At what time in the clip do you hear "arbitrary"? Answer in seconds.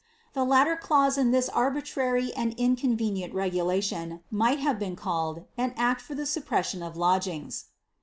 1.47-2.33